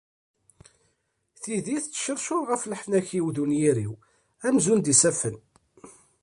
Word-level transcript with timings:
Tidi 1.41 1.77
tettcercur 1.83 2.43
ɣef 2.49 2.61
leḥnak-iw 2.65 3.25
d 3.35 3.37
unnyir-iw 3.43 3.93
amzun 4.47 4.79
d 4.81 4.87
isaffen. 4.93 5.37